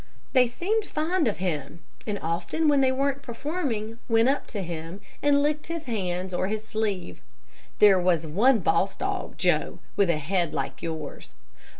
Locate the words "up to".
4.29-4.63